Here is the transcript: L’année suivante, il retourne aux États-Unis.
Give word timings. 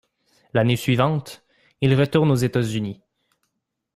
L’année 0.55 0.77
suivante, 0.77 1.45
il 1.79 1.93
retourne 1.93 2.31
aux 2.31 2.35
États-Unis. 2.35 3.01